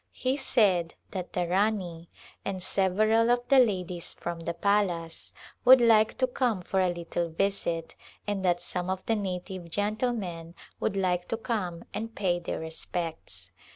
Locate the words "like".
5.79-6.17, 10.97-11.27